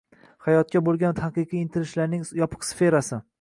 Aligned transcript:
hayotga 0.45 0.81
bo‘lgan 0.87 1.21
haqiqiy 1.25 1.61
intilishlarning 1.67 2.25
yopiq 2.41 2.67
sferasi 2.71 3.23